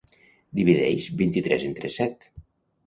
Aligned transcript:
Divideix 0.59 1.05
vint-i-tres 1.21 1.69
entre 1.71 1.95
set. 2.01 2.31